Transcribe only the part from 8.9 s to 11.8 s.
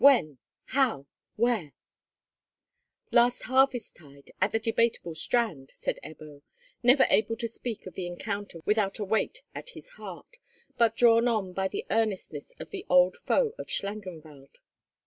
a weight at his heart, but drawn on by